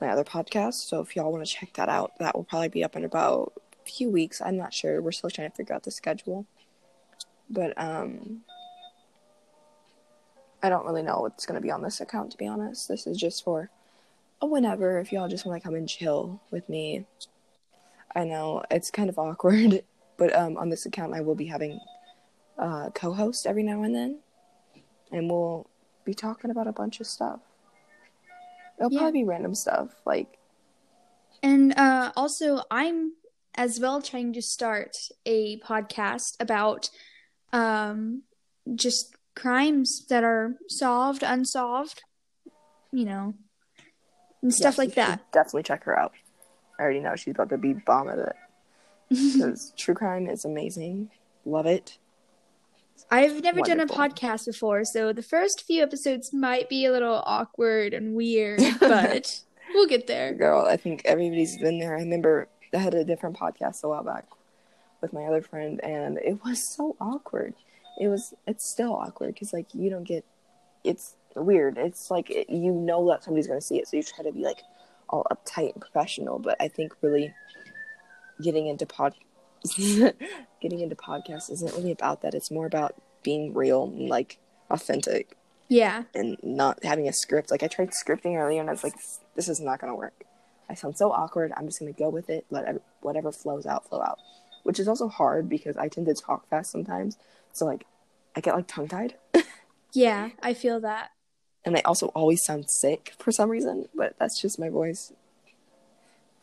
my 0.01 0.09
other 0.09 0.23
podcast. 0.23 0.87
So 0.87 0.99
if 0.99 1.15
y'all 1.15 1.31
want 1.31 1.45
to 1.45 1.51
check 1.51 1.73
that 1.73 1.89
out, 1.89 2.11
that 2.19 2.35
will 2.35 2.43
probably 2.43 2.69
be 2.69 2.83
up 2.83 2.95
in 2.95 3.05
about 3.05 3.53
a 3.85 3.89
few 3.89 4.09
weeks. 4.09 4.41
I'm 4.41 4.57
not 4.57 4.73
sure. 4.73 5.01
We're 5.01 5.13
still 5.13 5.29
trying 5.29 5.49
to 5.49 5.55
figure 5.55 5.75
out 5.75 5.83
the 5.83 5.91
schedule. 5.91 6.45
But 7.49 7.73
um 7.77 8.41
I 10.65 10.69
don't 10.69 10.85
really 10.85 11.03
know 11.03 11.19
what's 11.21 11.45
gonna 11.45 11.61
be 11.61 11.69
on 11.69 11.83
this 11.83 12.01
account 12.01 12.31
to 12.31 12.37
be 12.37 12.47
honest. 12.47 12.87
This 12.87 13.05
is 13.05 13.17
just 13.17 13.43
for 13.43 13.69
a 14.41 14.47
whenever 14.47 14.99
if 14.99 15.11
y'all 15.11 15.27
just 15.27 15.45
want 15.45 15.61
to 15.61 15.63
come 15.65 15.75
and 15.75 15.87
chill 15.87 16.41
with 16.51 16.67
me. 16.67 17.05
I 18.15 18.23
know 18.23 18.63
it's 18.71 18.89
kind 18.89 19.09
of 19.09 19.19
awkward, 19.19 19.83
but 20.17 20.33
um, 20.35 20.57
on 20.57 20.69
this 20.69 20.85
account, 20.85 21.13
I 21.13 21.21
will 21.21 21.35
be 21.35 21.45
having 21.45 21.79
uh, 22.57 22.89
co-host 22.95 23.45
every 23.45 23.63
now 23.63 23.83
and 23.83 23.93
then, 23.95 24.19
and 25.11 25.29
we'll 25.29 25.67
be 26.03 26.13
talking 26.13 26.49
about 26.49 26.67
a 26.67 26.71
bunch 26.71 26.99
of 26.99 27.07
stuff. 27.07 27.41
It'll 28.79 28.89
Yeah. 28.89 28.99
probably 28.99 29.21
be 29.21 29.25
random 29.25 29.53
stuff, 29.55 29.89
like 30.05 30.37
And 31.43 31.77
uh, 31.77 32.11
also, 32.15 32.63
I'm 32.71 33.13
as 33.55 33.79
well 33.79 34.01
trying 34.01 34.33
to 34.33 34.41
start 34.41 34.97
a 35.25 35.59
podcast 35.59 36.35
about 36.39 36.89
um, 37.53 38.23
just 38.75 39.14
crimes 39.35 40.05
that 40.09 40.23
are 40.23 40.55
solved, 40.67 41.23
unsolved, 41.23 42.03
you 42.91 43.05
know, 43.05 43.33
and 44.41 44.53
stuff 44.53 44.73
yes, 44.73 44.77
like 44.77 44.95
that. 44.95 45.31
Definitely 45.31 45.63
check 45.63 45.83
her 45.83 45.97
out. 45.97 46.13
I 46.79 46.83
already 46.83 46.99
know 46.99 47.15
she's 47.15 47.33
about 47.33 47.49
to 47.49 47.57
be 47.57 47.73
bomb 47.73 48.09
at 48.09 48.19
it 48.19 48.35
because 49.09 49.73
true 49.77 49.95
crime 49.95 50.27
is 50.27 50.45
amazing. 50.45 51.09
Love 51.45 51.65
it. 51.65 51.97
I've 53.11 53.43
never 53.43 53.61
done 53.61 53.81
a 53.81 53.85
podcast 53.85 54.45
before, 54.45 54.83
so 54.85 55.13
the 55.13 55.21
first 55.21 55.63
few 55.67 55.83
episodes 55.83 56.33
might 56.33 56.69
be 56.69 56.85
a 56.85 56.91
little 56.91 57.21
awkward 57.25 57.93
and 57.93 58.15
weird, 58.15 58.61
but 58.79 59.41
we'll 59.73 59.87
get 59.87 60.07
there. 60.07 60.33
Girl, 60.33 60.65
I 60.65 60.77
think 60.77 61.01
everybody's 61.05 61.57
been 61.57 61.77
there. 61.77 61.95
I 61.95 61.99
remember 61.99 62.47
I 62.73 62.77
had 62.77 62.93
a 62.93 63.03
different 63.03 63.37
podcast 63.37 63.83
a 63.83 63.89
while 63.89 64.03
back 64.03 64.25
with 65.01 65.13
my 65.13 65.25
other 65.25 65.41
friend, 65.41 65.83
and 65.83 66.17
it 66.17 66.39
was 66.43 66.73
so 66.75 66.95
awkward. 66.99 67.53
It 67.99 68.07
was, 68.09 68.33
it's 68.47 68.69
still 68.69 68.93
awkward 68.93 69.33
because 69.33 69.53
like 69.53 69.67
you 69.73 69.89
don't 69.89 70.03
get, 70.03 70.25
it's 70.83 71.15
weird. 71.35 71.77
It's 71.77 72.11
like 72.11 72.29
you 72.29 72.71
know 72.71 73.07
that 73.09 73.23
somebody's 73.23 73.47
gonna 73.47 73.61
see 73.61 73.77
it, 73.79 73.87
so 73.87 73.97
you 73.97 74.03
try 74.03 74.23
to 74.23 74.31
be 74.31 74.43
like 74.43 74.61
all 75.09 75.25
uptight 75.31 75.73
and 75.73 75.81
professional. 75.81 76.39
But 76.39 76.57
I 76.59 76.67
think 76.67 76.93
really 77.01 77.33
getting 78.41 78.67
into 78.67 78.85
pod, 78.85 79.15
getting 79.77 80.79
into 80.79 80.95
podcasts 80.95 81.49
isn't 81.51 81.73
really 81.75 81.91
about 81.91 82.21
that. 82.21 82.33
It's 82.33 82.51
more 82.51 82.65
about 82.65 82.95
being 83.23 83.53
real 83.53 83.85
and 83.85 84.09
like 84.09 84.37
authentic 84.69 85.35
Yeah. 85.67 86.03
and 86.13 86.37
not 86.43 86.83
having 86.83 87.07
a 87.07 87.13
script. 87.13 87.51
Like 87.51 87.63
I 87.63 87.67
tried 87.67 87.89
scripting 87.91 88.35
earlier, 88.37 88.59
and 88.61 88.69
I 88.69 88.73
was 88.73 88.83
like, 88.83 88.95
this 89.35 89.49
is 89.49 89.59
not 89.59 89.79
gonna 89.79 89.95
work. 89.95 90.23
I 90.69 90.73
sound 90.73 90.97
so 90.97 91.11
awkward. 91.11 91.51
I'm 91.55 91.65
just 91.67 91.79
gonna 91.79 91.91
go 91.93 92.09
with 92.09 92.29
it. 92.29 92.45
Let 92.49 92.65
ev- 92.65 92.81
whatever 93.01 93.31
flows 93.31 93.65
out, 93.65 93.87
flow 93.87 94.01
out. 94.01 94.19
Which 94.63 94.79
is 94.79 94.87
also 94.87 95.07
hard 95.07 95.47
because 95.47 95.77
I 95.77 95.87
tend 95.87 96.07
to 96.07 96.13
talk 96.15 96.47
fast 96.49 96.71
sometimes. 96.71 97.17
So 97.55 97.65
like, 97.65 97.85
I 98.35 98.41
get 98.41 98.53
like 98.53 98.67
tongue 98.67 98.89
tied, 98.89 99.15
Yeah, 99.93 100.31
I 100.43 100.53
feel 100.53 100.81
that. 100.81 101.11
and 101.63 101.77
I 101.77 101.81
also 101.85 102.07
always 102.07 102.43
sound 102.43 102.69
sick 102.69 103.13
for 103.17 103.31
some 103.31 103.49
reason. 103.49 103.87
But 103.95 104.15
that's 104.19 104.41
just 104.41 104.59
my 104.59 104.67
voice. 104.67 105.13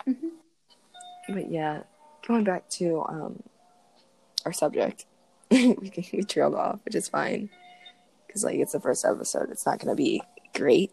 Mhm. 0.08 0.30
But 1.28 1.50
yeah, 1.50 1.82
going 2.26 2.44
back 2.44 2.66
to 2.80 3.02
um 3.06 3.42
our 4.46 4.54
subject, 4.54 5.04
we 5.50 5.92
we 6.14 6.22
trailed 6.24 6.54
off, 6.54 6.80
which 6.86 6.94
is 6.94 7.10
fine 7.10 7.50
because 8.26 8.42
like 8.42 8.56
it's 8.58 8.72
the 8.72 8.80
first 8.80 9.04
episode. 9.04 9.50
It's 9.50 9.66
not 9.66 9.78
gonna 9.80 9.94
be 9.94 10.22
great. 10.54 10.92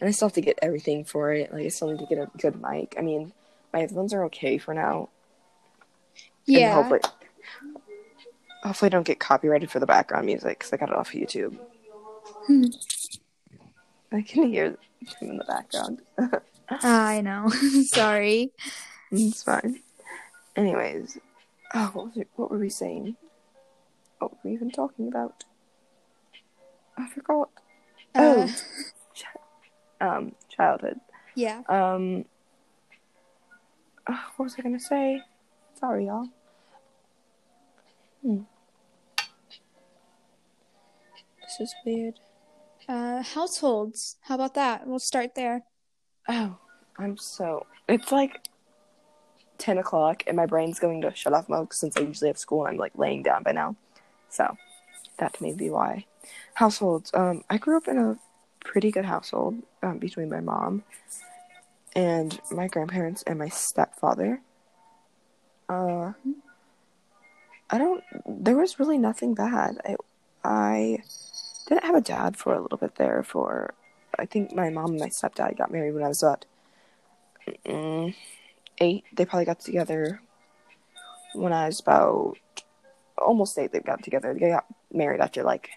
And 0.00 0.08
I 0.08 0.12
still 0.12 0.28
have 0.28 0.34
to 0.34 0.40
get 0.40 0.58
everything 0.62 1.04
for 1.04 1.30
it. 1.34 1.52
Like 1.52 1.66
I 1.66 1.68
still 1.68 1.88
need 1.90 1.98
to 2.00 2.06
get 2.06 2.18
a 2.18 2.30
good 2.38 2.58
mic. 2.62 2.94
I 2.98 3.02
mean, 3.02 3.32
my 3.70 3.80
headphones 3.80 4.14
are 4.14 4.24
okay 4.24 4.56
for 4.56 4.72
now. 4.72 5.10
And 6.46 6.56
Yeah. 6.56 6.72
hopefully, 6.72 7.00
hopefully 8.62 8.88
I 8.88 8.90
don't 8.90 9.06
get 9.06 9.18
copyrighted 9.20 9.70
for 9.70 9.80
the 9.80 9.86
background 9.86 10.26
music 10.26 10.58
because 10.58 10.72
I 10.72 10.76
got 10.76 10.90
it 10.90 10.94
off 10.96 11.08
of 11.14 11.20
YouTube. 11.20 11.56
Hmm. 12.46 12.64
I 14.12 14.22
can 14.22 14.48
hear 14.48 14.66
him 15.20 15.30
in 15.30 15.36
the 15.38 15.44
background. 15.44 16.00
I 16.70 17.20
know. 17.20 17.48
Sorry. 17.86 18.50
it's 19.10 19.42
fine. 19.42 19.80
Anyways, 20.56 21.18
oh, 21.74 21.90
what, 21.92 22.06
was 22.06 22.16
it, 22.16 22.28
what 22.36 22.50
were 22.50 22.58
we 22.58 22.68
saying? 22.70 23.16
Oh, 24.20 24.26
what 24.26 24.32
were 24.32 24.50
we 24.50 24.54
even 24.54 24.70
talking 24.70 25.08
about? 25.08 25.44
I 26.96 27.08
forgot. 27.08 27.50
Uh, 28.14 28.48
Oh. 28.48 28.54
Um, 30.00 30.32
childhood. 30.48 31.00
yeah. 31.34 31.62
Um, 31.68 32.24
uh, 34.06 34.16
what 34.36 34.44
was 34.44 34.54
I 34.58 34.62
gonna 34.62 34.78
say? 34.78 35.20
Sorry, 35.74 36.06
y'all. 36.06 36.28
Hmm. 38.22 38.40
This 41.42 41.60
is 41.60 41.74
weird. 41.84 42.14
Uh, 42.88 43.22
households. 43.22 44.16
How 44.22 44.34
about 44.34 44.54
that? 44.54 44.86
We'll 44.86 44.98
start 44.98 45.34
there. 45.34 45.62
Oh, 46.28 46.58
I'm 46.98 47.16
so. 47.16 47.66
It's 47.88 48.12
like 48.12 48.48
10 49.58 49.78
o'clock, 49.78 50.24
and 50.26 50.36
my 50.36 50.46
brain's 50.46 50.78
going 50.78 51.00
to 51.02 51.14
shut 51.14 51.32
off 51.32 51.48
mode 51.48 51.72
since 51.72 51.96
I 51.96 52.00
usually 52.00 52.28
have 52.28 52.38
school 52.38 52.64
and 52.64 52.74
I'm 52.74 52.78
like 52.78 52.92
laying 52.96 53.22
down 53.22 53.42
by 53.42 53.52
now. 53.52 53.76
So, 54.30 54.56
that 55.18 55.40
may 55.40 55.52
be 55.52 55.70
why. 55.70 56.06
Households. 56.54 57.10
Um, 57.14 57.44
I 57.48 57.58
grew 57.58 57.76
up 57.76 57.88
in 57.88 57.98
a 57.98 58.18
pretty 58.60 58.90
good 58.90 59.04
household 59.04 59.62
um, 59.82 59.98
between 59.98 60.28
my 60.28 60.40
mom 60.40 60.82
and 61.94 62.40
my 62.50 62.68
grandparents 62.68 63.22
and 63.22 63.38
my 63.38 63.48
stepfather. 63.48 64.40
Uh, 65.68 66.12
I 67.70 67.78
don't. 67.78 68.02
There 68.26 68.56
was 68.56 68.78
really 68.78 68.98
nothing 68.98 69.34
bad. 69.34 69.78
I, 69.84 69.96
I 70.44 71.02
didn't 71.68 71.84
have 71.84 71.96
a 71.96 72.00
dad 72.00 72.36
for 72.36 72.54
a 72.54 72.60
little 72.60 72.78
bit 72.78 72.96
there. 72.96 73.22
For 73.22 73.74
I 74.18 74.26
think 74.26 74.54
my 74.54 74.70
mom 74.70 74.92
and 74.92 75.00
my 75.00 75.08
stepdad 75.08 75.58
got 75.58 75.70
married 75.70 75.92
when 75.92 76.04
I 76.04 76.08
was 76.08 76.22
about 76.22 76.44
mm, 77.66 78.14
eight. 78.78 79.04
They 79.12 79.24
probably 79.24 79.44
got 79.44 79.60
together 79.60 80.20
when 81.34 81.52
I 81.52 81.66
was 81.66 81.80
about 81.80 82.38
almost 83.18 83.58
eight. 83.58 83.72
They 83.72 83.80
got 83.80 84.02
together. 84.02 84.34
They 84.38 84.48
got 84.48 84.66
married 84.92 85.20
after 85.20 85.42
like 85.42 85.70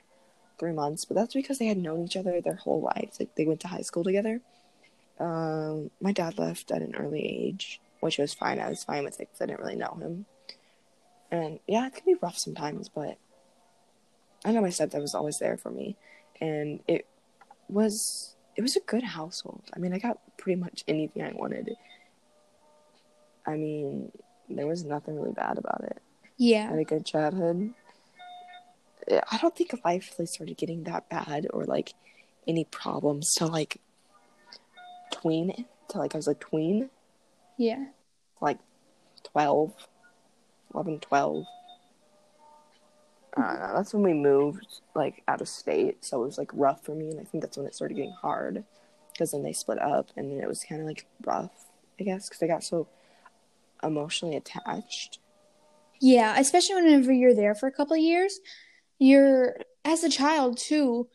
three 0.60 0.72
months, 0.72 1.06
but 1.06 1.16
that's 1.16 1.34
because 1.34 1.58
they 1.58 1.68
had 1.68 1.78
known 1.78 2.06
each 2.06 2.16
other 2.16 2.40
their 2.40 2.56
whole 2.56 2.82
lives. 2.82 3.20
Like 3.20 3.36
they 3.36 3.46
went 3.46 3.60
to 3.62 3.68
high 3.68 3.82
school 3.82 4.04
together. 4.04 4.42
Um, 5.20 5.92
my 6.00 6.14
dad 6.14 6.40
left 6.40 6.72
at 6.72 6.82
an 6.82 6.96
early 6.96 7.22
age, 7.22 7.82
which 8.00 8.18
was 8.18 8.34
fine. 8.34 8.60
I 8.60 8.70
was 8.70 8.84
fine 8.84 9.04
with 9.04 9.20
it 9.20 9.30
because 9.30 9.42
I 9.42 9.46
didn't 9.48 9.60
really 9.60 9.76
know 9.76 9.98
him. 10.00 10.26
And 11.32 11.60
yeah, 11.68 11.88
it 11.88 11.94
can 11.94 12.04
be 12.06 12.20
rough 12.22 12.38
sometimes, 12.38 12.90
but 12.90 13.18
I 14.44 14.52
know 14.52 14.62
my 14.62 14.68
stepdad 14.70 15.02
was 15.02 15.16
always 15.16 15.40
there 15.40 15.56
for 15.58 15.70
me, 15.72 15.96
and 16.42 16.82
it 16.88 17.08
was 17.70 18.36
it 18.56 18.62
was 18.62 18.76
a 18.76 18.82
good 18.82 19.04
household. 19.04 19.64
I 19.74 19.80
mean, 19.80 19.94
I 19.94 20.00
got 20.00 20.20
pretty 20.38 20.60
much 20.60 20.84
anything 20.88 21.24
I 21.24 21.32
wanted. 21.34 21.70
I 23.46 23.56
mean, 23.56 24.12
there 24.50 24.68
was 24.68 24.84
nothing 24.84 25.16
really 25.16 25.32
bad 25.32 25.58
about 25.58 25.84
it. 25.86 26.02
Yeah. 26.38 26.66
I 26.68 26.72
had 26.72 26.80
a 26.80 26.84
good 26.84 27.06
childhood. 27.06 27.74
I 29.10 29.38
don't 29.38 29.56
think 29.56 29.74
life 29.84 30.14
really 30.18 30.28
started 30.28 30.58
getting 30.58 30.84
that 30.84 31.10
bad 31.10 31.48
or 31.52 31.64
like 31.66 31.94
any 32.48 32.66
problems 32.66 33.34
to 33.36 33.46
like 33.46 33.78
tween 35.12 35.66
to 35.90 35.98
like 35.98 36.14
I 36.14 36.18
was 36.18 36.28
a 36.28 36.34
tween 36.36 36.90
Yeah. 37.58 37.86
like 38.42 38.60
12 39.24 39.74
11 40.74 41.00
12 41.00 41.46
I 43.38 43.42
don't 43.42 43.60
know. 43.60 43.74
That's 43.76 43.94
when 43.94 44.04
we 44.04 44.14
moved 44.14 44.82
like 44.94 45.24
out 45.28 45.42
of 45.42 45.48
state, 45.48 46.04
so 46.04 46.22
it 46.22 46.26
was 46.26 46.38
like 46.38 46.52
rough 46.54 46.84
for 46.84 46.94
me, 46.94 47.10
and 47.12 47.20
I 47.20 47.24
think 47.24 47.44
that's 47.44 47.58
when 47.58 47.66
it 47.66 47.74
started 47.74 47.96
getting 47.96 48.12
hard 48.12 48.64
because 49.14 49.32
then 49.32 49.44
they 49.44 49.54
split 49.54 49.80
up, 49.80 50.10
and 50.18 50.32
then 50.32 50.40
it 50.44 50.48
was 50.48 50.66
kind 50.68 50.82
of 50.82 50.88
like 50.88 51.06
rough, 51.26 51.52
I 52.00 52.04
guess, 52.04 52.28
because 52.28 52.44
I 52.44 52.48
got 52.48 52.64
so 52.64 52.88
emotionally 53.84 54.36
attached. 54.36 55.20
Yeah, 56.02 56.38
especially 56.40 56.76
whenever 56.76 57.14
you're 57.14 57.36
there 57.36 57.56
for 57.56 57.68
a 57.68 57.72
couple 57.72 57.96
of 57.96 58.02
years, 58.02 58.40
you're 59.00 59.58
as 59.86 60.04
a 60.04 60.10
child 60.10 60.58
too, 60.58 61.08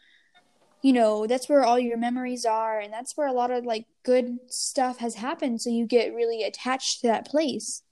you 0.83 0.93
know, 0.93 1.27
that's 1.27 1.49
where 1.49 1.65
all 1.65 1.79
your 1.79 1.99
memories 1.99 2.45
are 2.45 2.79
and 2.81 2.93
that's 2.93 3.17
where 3.17 3.27
a 3.27 3.33
lot 3.33 3.51
of 3.51 3.65
like 3.65 3.87
good 4.05 4.39
stuff 4.49 4.99
has 4.99 5.17
happened, 5.17 5.61
so 5.61 5.69
you 5.69 5.87
get 5.87 6.15
really 6.15 6.45
attached 6.45 7.01
to 7.01 7.09
that 7.09 7.27
place. 7.27 7.83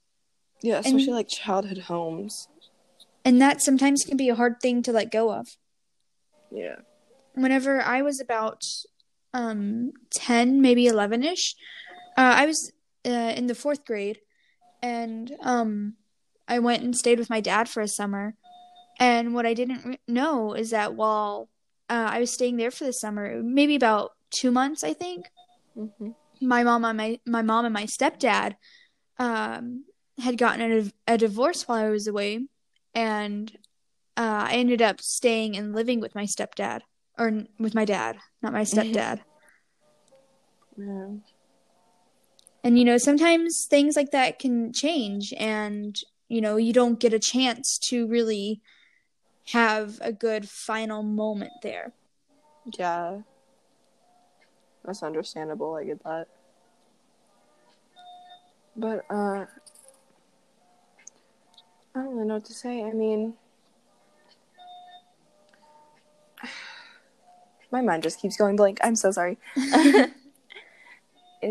Yeah, 0.65 0.79
especially 0.79 1.07
And- 1.07 1.15
like 1.15 1.27
childhood 1.27 1.77
homes. 1.93 2.47
And 3.23 3.41
that 3.41 3.61
sometimes 3.61 4.03
can 4.05 4.17
be 4.17 4.29
a 4.29 4.35
hard 4.35 4.55
thing 4.61 4.81
to 4.83 4.91
let 4.91 5.11
go 5.11 5.31
of. 5.31 5.57
Yeah. 6.51 6.77
Whenever 7.33 7.81
I 7.81 8.01
was 8.01 8.19
about 8.19 8.63
um 9.33 9.91
10, 10.11 10.61
maybe 10.61 10.85
11ish, 10.87 11.55
uh, 12.17 12.33
I 12.41 12.45
was 12.45 12.71
uh, 13.05 13.33
in 13.35 13.47
the 13.47 13.55
4th 13.55 13.83
grade 13.85 14.19
and 14.81 15.35
um 15.41 15.95
I 16.47 16.59
went 16.59 16.83
and 16.83 16.95
stayed 16.95 17.19
with 17.19 17.29
my 17.29 17.41
dad 17.41 17.67
for 17.69 17.81
a 17.81 17.87
summer. 17.87 18.35
And 18.99 19.33
what 19.33 19.45
I 19.45 19.53
didn't 19.53 19.85
re- 19.85 19.99
know 20.07 20.53
is 20.53 20.69
that 20.69 20.95
while 20.95 21.49
uh, 21.89 22.07
I 22.15 22.19
was 22.19 22.31
staying 22.31 22.57
there 22.57 22.71
for 22.71 22.85
the 22.85 22.93
summer, 22.93 23.41
maybe 23.43 23.75
about 23.75 24.11
2 24.31 24.51
months, 24.51 24.83
I 24.83 24.93
think, 24.93 25.29
hmm 25.75 26.11
my 26.41 26.63
mom 26.63 26.83
and 26.85 26.97
my 26.97 27.19
my 27.25 27.41
mom 27.41 27.65
and 27.65 27.73
my 27.73 27.85
stepdad 27.85 28.55
um 29.19 29.85
had 30.19 30.37
gotten 30.37 30.91
a, 31.07 31.13
a 31.13 31.17
divorce 31.17 31.67
while 31.67 31.85
I 31.85 31.89
was 31.89 32.07
away 32.07 32.47
and 32.93 33.51
uh, 34.17 34.47
I 34.49 34.53
ended 34.53 34.81
up 34.81 35.01
staying 35.01 35.57
and 35.57 35.73
living 35.73 35.99
with 35.99 36.15
my 36.15 36.23
stepdad 36.23 36.81
or 37.17 37.43
with 37.59 37.75
my 37.75 37.85
dad, 37.85 38.17
not 38.41 38.53
my 38.53 38.61
stepdad. 38.63 39.21
Yeah. 40.77 41.07
and 42.63 42.77
you 42.77 42.83
know, 42.83 42.97
sometimes 42.97 43.65
things 43.65 43.95
like 43.95 44.11
that 44.11 44.39
can 44.39 44.73
change 44.73 45.33
and 45.37 45.97
you 46.27 46.41
know, 46.41 46.57
you 46.57 46.73
don't 46.73 46.99
get 46.99 47.13
a 47.13 47.19
chance 47.19 47.77
to 47.77 48.07
really 48.07 48.61
have 49.51 49.99
a 50.01 50.11
good 50.11 50.49
final 50.49 51.03
moment 51.03 51.51
there. 51.61 51.93
Yeah. 52.77 53.19
That's 54.83 55.03
understandable. 55.03 55.75
I 55.75 55.83
get 55.83 56.03
that. 56.03 56.27
But, 58.75 59.05
uh, 59.09 59.45
I 61.95 61.99
don't 61.99 62.13
really 62.13 62.27
know 62.27 62.33
what 62.33 62.45
to 62.45 62.53
say. 62.53 62.83
I 62.83 62.91
mean, 62.91 63.35
my 67.71 67.81
mind 67.81 68.03
just 68.03 68.19
keeps 68.19 68.35
going 68.35 68.57
blank. 68.57 68.79
I'm 68.83 68.97
so 68.97 69.11
sorry. 69.11 69.37
it 69.55 70.13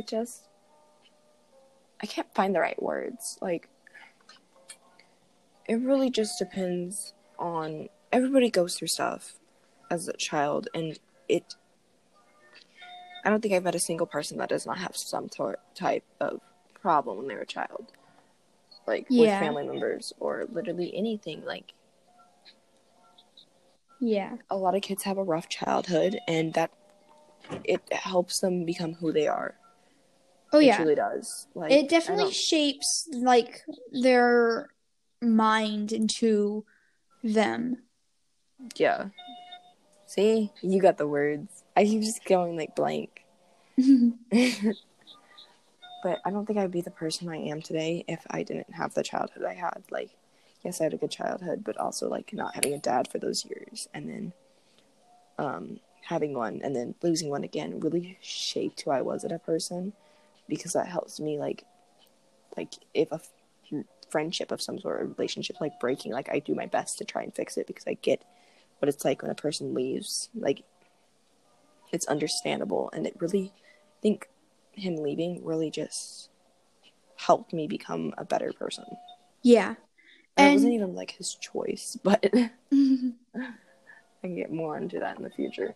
just, 0.07 0.49
I 2.03 2.07
can't 2.07 2.33
find 2.35 2.55
the 2.55 2.61
right 2.61 2.81
words. 2.83 3.39
Like, 3.41 3.71
it 5.67 5.77
really 5.77 6.11
just 6.11 6.39
depends 6.39 7.15
on 7.39 7.89
everybody 8.13 8.51
goes 8.51 8.77
through 8.77 8.89
stuff 8.89 9.35
as 9.91 10.09
a 10.09 10.13
child, 10.15 10.69
and 10.75 10.99
it. 11.29 11.55
I 13.25 13.31
don't 13.31 13.41
think 13.41 13.55
I've 13.55 13.65
met 13.65 13.75
a 13.75 13.81
single 13.81 14.07
person 14.07 14.37
that 14.39 14.51
does 14.51 14.67
not 14.67 14.77
have 14.77 14.95
some 14.95 15.31
tor- 15.31 15.59
type 15.75 16.05
of 16.21 16.41
problem 16.83 17.17
when 17.17 17.29
they're 17.29 17.41
a 17.41 17.47
child, 17.47 17.93
like 18.87 19.07
Yeah. 19.09 19.39
with 19.39 19.47
family 19.47 19.67
members 19.67 20.13
or 20.21 20.47
literally 20.53 20.95
anything. 20.95 21.45
Like 21.45 21.73
Yeah. 24.01 24.37
a 24.51 24.57
lot 24.57 24.75
of 24.75 24.83
kids 24.83 25.03
have 25.05 25.19
a 25.19 25.23
rough 25.25 25.49
childhood, 25.49 26.19
and 26.29 26.53
that 26.55 26.71
it 27.65 27.81
helps 27.93 28.41
them 28.41 28.65
become 28.65 28.95
who 28.95 29.13
they 29.13 29.27
are. 29.29 29.55
Oh 30.53 30.59
yeah. 30.59 30.65
It 30.65 30.67
yeah. 30.69 30.77
truly 30.77 30.95
does. 30.95 31.47
Like 31.55 31.73
it 31.73 31.89
definitely 31.89 32.33
shapes 32.33 33.09
like 33.13 33.63
their 33.93 34.71
mind 35.21 35.93
into 35.93 36.65
them. 37.23 37.79
Yeah. 38.77 39.09
See, 40.07 40.53
you 40.63 40.81
got 40.81 40.97
the 40.97 41.09
words. 41.09 41.65
I 41.77 41.85
keep 41.85 42.03
just 42.03 42.25
going 42.25 42.57
like 42.57 42.77
blank. 42.77 43.25
but 46.05 46.21
I 46.23 46.31
don't 46.31 46.45
think 46.45 46.59
I'd 46.59 46.71
be 46.71 46.83
the 46.83 46.91
person 46.91 47.31
I 47.31 47.39
am 47.39 47.63
today 47.63 48.05
if 48.07 48.21
I 48.31 48.43
didn't 48.43 48.75
have 48.75 48.93
the 48.93 49.03
childhood 49.03 49.43
I 49.43 49.55
had. 49.55 49.83
Like, 49.91 50.11
yes, 50.63 50.79
I 50.79 50.85
had 50.85 50.93
a 50.93 50.99
good 50.99 51.11
childhood, 51.11 51.65
but 51.65 51.79
also 51.79 52.11
like 52.11 52.35
not 52.35 52.55
having 52.55 52.75
a 52.75 52.79
dad 52.79 53.09
for 53.09 53.19
those 53.19 53.47
years 53.47 53.89
and 53.95 54.11
then 54.11 54.33
um, 55.39 55.81
having 56.03 56.35
one 56.35 56.61
and 56.63 56.77
then 56.77 56.95
losing 57.03 57.31
one 57.31 57.43
again 57.43 57.81
really 57.81 58.19
shaped 58.21 58.83
who 58.83 58.91
I 58.91 59.01
was 59.01 59.25
as 59.25 59.33
a 59.33 59.39
person 59.39 59.95
because 60.47 60.75
that 60.75 60.89
helps 60.89 61.19
me 61.19 61.39
like 61.39 61.65
like 62.55 62.75
if 62.93 63.11
a 63.11 63.15
f- 63.15 63.85
friendship 64.11 64.53
of 64.53 64.61
some 64.61 64.79
sort 64.79 65.01
of 65.01 65.17
relationship 65.17 65.59
like 65.59 65.81
breaking 65.81 66.13
like 66.13 66.29
I 66.31 66.39
do 66.39 66.55
my 66.55 66.67
best 66.67 66.99
to 66.99 67.07
try 67.07 67.23
and 67.23 67.35
fix 67.35 67.57
it 67.57 67.67
because 67.67 67.87
I 67.87 67.95
get 67.95 68.23
what 68.79 68.91
it's 68.91 69.07
like 69.07 69.23
when 69.23 69.31
a 69.31 69.35
person 69.35 69.73
leaves 69.73 70.29
like 70.35 70.65
it's 71.91 72.07
understandable 72.07 72.91
and 72.93 73.07
it 73.07 73.17
really 73.19 73.53
I 73.57 74.01
think 74.03 74.29
him 74.77 74.97
leaving 74.97 75.45
really 75.45 75.71
just 75.71 76.29
helped 77.17 77.53
me 77.53 77.67
become 77.67 78.13
a 78.19 78.25
better 78.25 78.53
person. 78.53 78.85
Yeah. 79.43 79.75
And, 80.37 80.51
it 80.51 80.55
wasn't 80.55 80.73
even 80.75 80.95
like 80.95 81.13
his 81.13 81.35
choice, 81.35 81.97
but 82.03 82.25
I 82.73 83.13
can 84.21 84.35
get 84.35 84.53
more 84.53 84.77
into 84.77 84.99
that 85.01 85.17
in 85.17 85.23
the 85.23 85.31
future. 85.31 85.75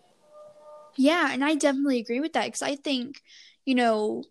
Yeah, 0.97 1.31
and 1.33 1.45
I 1.45 1.55
definitely 1.55 2.01
agree 2.01 2.21
with 2.21 2.33
that 2.33 2.47
because 2.47 2.63
I 2.63 2.75
think, 2.75 3.23
you 3.65 3.75
know, 3.75 4.25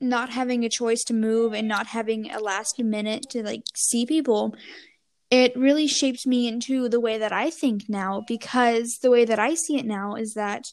not 0.00 0.30
having 0.30 0.64
a 0.64 0.68
choice 0.68 1.02
to 1.04 1.14
move 1.14 1.52
and 1.52 1.68
not 1.68 1.86
having 1.86 2.30
a 2.30 2.40
last 2.40 2.78
minute 2.78 3.26
to 3.30 3.42
like 3.42 3.62
see 3.74 4.04
people, 4.06 4.54
it 5.30 5.56
really 5.56 5.86
shaped 5.86 6.26
me 6.26 6.48
into 6.48 6.88
the 6.88 7.00
way 7.00 7.18
that 7.18 7.32
I 7.32 7.50
think 7.50 7.88
now 7.88 8.22
because 8.26 8.98
the 9.02 9.10
way 9.10 9.24
that 9.24 9.38
I 9.38 9.54
see 9.54 9.78
it 9.78 9.86
now 9.86 10.14
is 10.14 10.34
that 10.34 10.72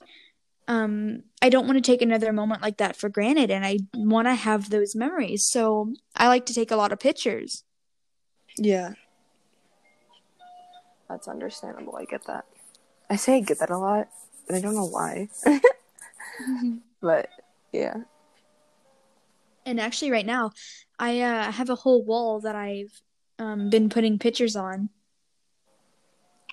um 0.67 1.23
I 1.41 1.49
don't 1.49 1.65
want 1.65 1.77
to 1.77 1.91
take 1.91 2.01
another 2.01 2.33
moment 2.33 2.61
like 2.61 2.77
that 2.77 2.95
for 2.95 3.09
granted 3.09 3.51
and 3.51 3.65
I 3.65 3.79
want 3.93 4.27
to 4.27 4.35
have 4.35 4.69
those 4.69 4.95
memories. 4.95 5.45
So 5.45 5.93
I 6.15 6.27
like 6.27 6.45
to 6.47 6.53
take 6.53 6.71
a 6.71 6.75
lot 6.75 6.91
of 6.91 6.99
pictures. 6.99 7.63
Yeah. 8.57 8.93
That's 11.09 11.27
understandable. 11.27 11.95
I 11.95 12.05
get 12.05 12.25
that. 12.27 12.45
I 13.09 13.15
say 13.15 13.37
I 13.37 13.39
get 13.39 13.59
that 13.59 13.69
a 13.69 13.77
lot, 13.77 14.09
and 14.47 14.57
I 14.57 14.61
don't 14.61 14.75
know 14.75 14.87
why. 14.87 15.29
but 17.01 17.29
yeah. 17.71 17.95
And 19.65 19.79
actually, 19.79 20.11
right 20.11 20.25
now, 20.25 20.51
I 20.99 21.21
uh, 21.21 21.51
have 21.51 21.69
a 21.69 21.75
whole 21.75 22.03
wall 22.03 22.41
that 22.41 22.55
I've 22.55 23.01
um, 23.39 23.69
been 23.69 23.89
putting 23.89 24.19
pictures 24.19 24.55
on. 24.55 24.89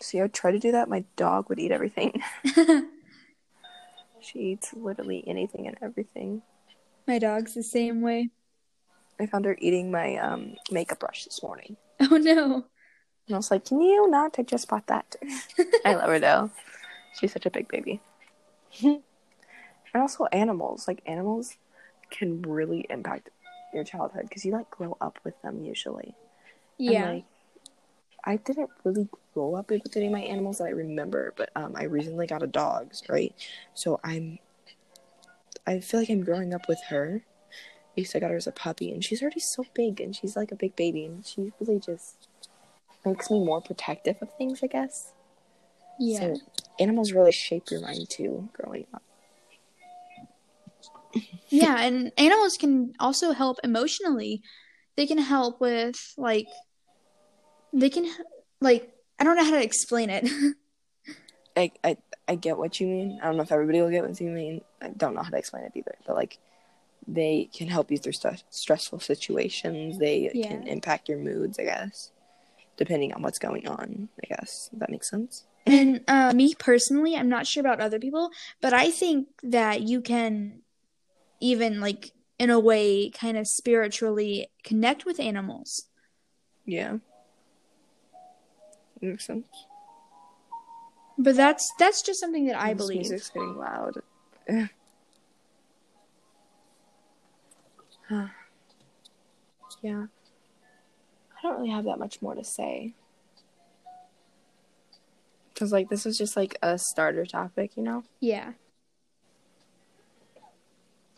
See, 0.02 0.18
I 0.18 0.22
would 0.22 0.34
try 0.34 0.50
to 0.50 0.58
do 0.58 0.72
that. 0.72 0.88
My 0.88 1.04
dog 1.16 1.48
would 1.48 1.58
eat 1.58 1.72
everything. 1.72 2.22
she 4.24 4.38
eats 4.40 4.72
literally 4.74 5.22
anything 5.26 5.66
and 5.66 5.76
everything. 5.82 6.42
My 7.06 7.18
dog's 7.18 7.54
the 7.54 7.62
same 7.62 8.00
way. 8.00 8.30
I 9.20 9.26
found 9.26 9.44
her 9.44 9.56
eating 9.60 9.90
my 9.90 10.16
um, 10.16 10.54
makeup 10.70 10.98
brush 11.00 11.24
this 11.24 11.42
morning. 11.42 11.76
Oh 12.00 12.16
no. 12.16 12.66
And 13.26 13.34
I 13.34 13.38
was 13.38 13.50
like, 13.50 13.64
Can 13.64 13.80
you 13.80 14.10
not? 14.10 14.36
I 14.38 14.42
just 14.42 14.68
bought 14.68 14.86
that. 14.88 15.14
I 15.84 15.94
love 15.94 16.08
her 16.08 16.18
though. 16.18 16.50
She's 17.18 17.32
such 17.32 17.46
a 17.46 17.50
big 17.50 17.68
baby. 17.68 18.00
and 18.82 19.02
also 19.94 20.26
animals. 20.26 20.88
Like 20.88 21.00
animals 21.06 21.56
can 22.10 22.42
really 22.42 22.84
impact 22.90 23.30
your 23.72 23.84
childhood 23.84 24.22
because 24.28 24.44
you 24.44 24.52
like 24.52 24.70
grow 24.70 24.96
up 25.00 25.18
with 25.24 25.40
them 25.42 25.64
usually. 25.64 26.14
And, 26.80 26.88
Yeah. 26.94 27.10
like, 27.12 27.24
I 28.24 28.36
didn't 28.36 28.70
really 28.84 29.08
grow 29.34 29.54
up 29.54 29.70
with 29.70 29.96
any 29.96 30.06
of 30.06 30.12
my 30.12 30.20
animals 30.20 30.58
that 30.58 30.64
I 30.64 30.70
remember, 30.70 31.34
but 31.36 31.50
um, 31.54 31.74
I 31.76 31.84
recently 31.84 32.26
got 32.26 32.42
a 32.42 32.46
dog, 32.46 32.92
right? 33.08 33.34
So 33.74 34.00
I'm, 34.02 34.38
I 35.66 35.80
feel 35.80 36.00
like 36.00 36.10
I'm 36.10 36.24
growing 36.24 36.54
up 36.54 36.68
with 36.68 36.80
her. 36.88 37.22
Because 37.94 38.16
I 38.16 38.18
got 38.18 38.30
her 38.32 38.36
as 38.36 38.48
a 38.48 38.52
puppy, 38.52 38.90
and 38.90 39.04
she's 39.04 39.22
already 39.22 39.38
so 39.38 39.64
big, 39.72 40.00
and 40.00 40.16
she's 40.16 40.34
like 40.34 40.50
a 40.50 40.56
big 40.56 40.74
baby, 40.74 41.04
and 41.04 41.24
she 41.24 41.52
really 41.60 41.78
just 41.78 42.26
makes 43.04 43.30
me 43.30 43.38
more 43.38 43.60
protective 43.60 44.16
of 44.20 44.34
things, 44.36 44.64
I 44.64 44.66
guess. 44.66 45.12
yeah. 46.00 46.18
So 46.18 46.40
animals 46.80 47.12
really 47.12 47.30
shape 47.30 47.70
your 47.70 47.80
mind 47.82 48.08
too, 48.10 48.48
growing 48.52 48.86
up. 48.92 49.02
yeah, 51.50 51.80
and 51.80 52.10
animals 52.18 52.56
can 52.56 52.94
also 52.98 53.32
help 53.32 53.58
emotionally. 53.62 54.42
They 54.96 55.06
can 55.06 55.18
help 55.18 55.60
with 55.60 56.14
like 56.16 56.46
they 57.74 57.90
can 57.90 58.10
like 58.60 58.90
I 59.18 59.24
don't 59.24 59.36
know 59.36 59.44
how 59.44 59.50
to 59.52 59.62
explain 59.62 60.10
it. 60.10 60.28
I, 61.56 61.70
I 61.84 61.96
I 62.26 62.34
get 62.34 62.56
what 62.58 62.80
you 62.80 62.86
mean. 62.86 63.18
I 63.22 63.26
don't 63.26 63.36
know 63.36 63.42
if 63.42 63.52
everybody 63.52 63.80
will 63.80 63.90
get 63.90 64.02
what 64.08 64.18
you 64.20 64.30
mean. 64.30 64.62
I 64.80 64.88
don't 64.88 65.14
know 65.14 65.22
how 65.22 65.30
to 65.30 65.36
explain 65.36 65.64
it 65.64 65.72
either. 65.74 65.94
But 66.06 66.16
like, 66.16 66.38
they 67.06 67.48
can 67.54 67.68
help 67.68 67.90
you 67.90 67.98
through 67.98 68.12
st- 68.14 68.42
stressful 68.50 69.00
situations. 69.00 69.98
They 69.98 70.30
Yeah. 70.34 70.48
can 70.48 70.66
impact 70.66 71.08
your 71.08 71.18
moods, 71.18 71.58
I 71.58 71.64
guess, 71.64 72.10
depending 72.76 73.12
on 73.12 73.22
what's 73.22 73.38
going 73.38 73.68
on. 73.68 74.08
I 74.22 74.26
guess 74.34 74.70
that 74.72 74.90
makes 74.90 75.10
sense. 75.10 75.44
and 75.66 76.02
uh, 76.08 76.32
me 76.34 76.54
personally, 76.58 77.14
I'm 77.14 77.28
not 77.28 77.46
sure 77.46 77.60
about 77.60 77.80
other 77.80 77.98
people, 78.00 78.30
but 78.60 78.72
I 78.72 78.90
think 78.90 79.28
that 79.42 79.82
you 79.82 80.00
can 80.00 80.62
even 81.40 81.80
like 81.80 82.10
in 82.38 82.50
a 82.50 82.58
way 82.58 83.10
kind 83.10 83.36
of 83.36 83.46
spiritually 83.46 84.48
connect 84.64 85.04
with 85.04 85.20
animals. 85.20 85.84
Yeah, 86.66 86.98
makes 89.04 89.26
sense. 89.26 89.46
But 91.16 91.36
that's 91.36 91.72
that's 91.78 92.02
just 92.02 92.20
something 92.20 92.46
that 92.46 92.60
I 92.60 92.74
This 92.74 92.82
believe. 92.82 92.98
music's 92.98 93.30
getting 93.30 93.56
loud. 93.56 93.94
yeah, 99.82 100.06
I 101.32 101.42
don't 101.42 101.56
really 101.58 101.70
have 101.70 101.84
that 101.84 101.98
much 101.98 102.20
more 102.20 102.34
to 102.34 102.44
say. 102.44 102.94
Cause 105.56 105.70
like 105.72 105.88
this 105.88 106.04
was 106.04 106.18
just 106.18 106.36
like 106.36 106.58
a 106.62 106.76
starter 106.78 107.24
topic, 107.24 107.76
you 107.76 107.82
know. 107.84 108.02
Yeah. 108.20 108.52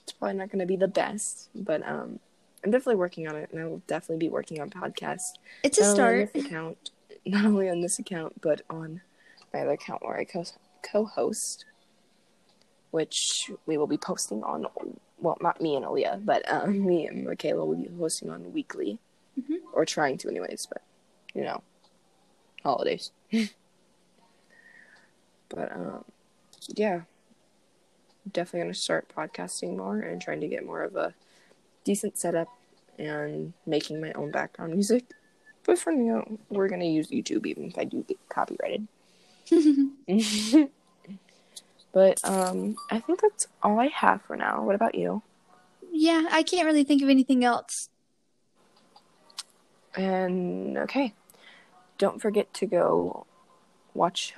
It's 0.02 0.12
probably 0.12 0.36
not 0.36 0.50
going 0.50 0.60
to 0.60 0.66
be 0.66 0.76
the 0.76 0.86
best, 0.88 1.48
but 1.54 1.82
um, 1.88 2.20
I'm 2.62 2.70
definitely 2.70 2.96
working 2.96 3.26
on 3.26 3.34
it, 3.36 3.50
and 3.50 3.60
I 3.60 3.64
will 3.64 3.82
definitely 3.86 4.26
be 4.26 4.28
working 4.30 4.60
on 4.60 4.70
podcasts. 4.70 5.32
It's 5.62 5.78
a 5.78 5.84
start. 5.84 6.32
this 6.32 6.44
account, 6.44 6.90
not 7.30 7.44
only 7.44 7.68
on 7.68 7.80
this 7.80 7.98
account, 7.98 8.40
but 8.40 8.62
on 8.70 9.00
my 9.52 9.60
other 9.60 9.72
account 9.72 10.02
where 10.04 10.16
I 10.16 10.24
co- 10.24 10.44
co-host, 10.82 11.64
which 12.92 13.50
we 13.66 13.76
will 13.76 13.86
be 13.88 13.98
posting 13.98 14.42
on. 14.44 14.66
Well, 15.18 15.36
not 15.40 15.60
me 15.60 15.76
and 15.76 15.84
Aaliyah, 15.84 16.24
but 16.24 16.50
um, 16.50 16.86
me 16.86 17.06
and 17.06 17.24
Michaela 17.26 17.64
will 17.64 17.76
be 17.76 17.88
hosting 17.98 18.30
on 18.30 18.52
weekly, 18.52 18.98
Mhm. 19.38 19.58
or 19.72 19.84
trying 19.84 20.18
to, 20.18 20.28
anyways. 20.28 20.66
But 20.66 20.82
you 21.34 21.42
know, 21.44 21.62
holidays. 22.62 23.10
but 25.48 25.72
um, 25.72 26.04
yeah, 26.74 27.02
definitely 28.30 28.60
gonna 28.60 28.74
start 28.74 29.12
podcasting 29.14 29.76
more 29.76 29.98
and 30.00 30.20
trying 30.22 30.40
to 30.40 30.48
get 30.48 30.64
more 30.64 30.82
of 30.82 30.96
a 30.96 31.14
decent 31.84 32.16
setup 32.18 32.48
and 32.98 33.52
making 33.66 34.00
my 34.00 34.12
own 34.12 34.30
background 34.30 34.72
music. 34.72 35.04
But 35.66 35.78
for 35.78 35.92
now, 35.92 36.24
we're 36.48 36.68
gonna 36.68 36.84
use 36.84 37.10
YouTube 37.10 37.46
even 37.46 37.64
if 37.64 37.78
I 37.78 37.84
do 37.84 38.04
get 38.04 38.18
copyrighted. 38.28 38.86
but 41.92 42.18
um, 42.24 42.76
I 42.90 43.00
think 43.00 43.20
that's 43.20 43.48
all 43.62 43.80
I 43.80 43.88
have 43.88 44.22
for 44.22 44.36
now. 44.36 44.62
What 44.62 44.74
about 44.74 44.94
you? 44.94 45.22
yeah, 45.96 46.26
I 46.30 46.42
can't 46.42 46.66
really 46.66 46.84
think 46.84 47.02
of 47.02 47.08
anything 47.08 47.44
else. 47.44 47.88
And 49.96 50.76
okay, 50.78 51.14
don't 51.96 52.20
forget 52.20 52.52
to 52.54 52.66
go 52.66 53.26
watch, 53.94 54.34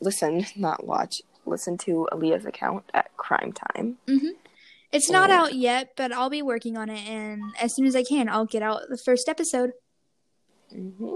listen, 0.00 0.46
not 0.56 0.86
watch, 0.86 1.22
listen 1.44 1.76
to 1.78 2.08
Aaliyah's 2.12 2.46
account 2.46 2.84
at 2.94 3.14
Crime 3.16 3.52
Time. 3.52 3.98
It's 4.90 5.10
not 5.10 5.30
out 5.30 5.54
yet, 5.54 5.92
but 5.96 6.12
I'll 6.12 6.30
be 6.30 6.42
working 6.42 6.76
on 6.76 6.90
it, 6.90 7.06
and 7.08 7.42
as 7.60 7.74
soon 7.74 7.86
as 7.86 7.96
I 7.96 8.02
can, 8.02 8.28
I'll 8.28 8.46
get 8.46 8.62
out 8.62 8.82
the 8.88 8.98
first 8.98 9.28
episode. 9.28 9.72
Hmm 10.72 11.14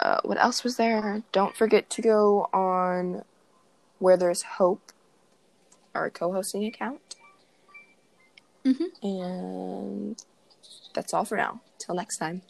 Uh, 0.00 0.20
what 0.24 0.38
else 0.38 0.64
was 0.64 0.76
there? 0.76 1.22
Don't 1.32 1.56
forget 1.56 1.88
to 1.90 2.02
go 2.02 2.50
on 2.52 3.24
Where 4.00 4.16
There's 4.16 4.42
Hope, 4.42 4.92
our 5.94 6.10
co-hosting 6.10 6.64
account. 6.66 7.14
Mhm. 8.64 8.90
And 9.02 10.24
that's 10.94 11.14
all 11.14 11.24
for 11.24 11.36
now. 11.36 11.60
Till 11.78 11.94
next 11.94 12.18
time. 12.18 12.42